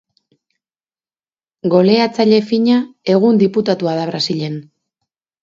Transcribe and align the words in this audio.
Goleatzaile 1.73 2.39
fina, 2.53 2.79
egun 3.17 3.39
diputatua 3.45 3.95
da 4.01 4.09
Brasilen. 4.13 4.59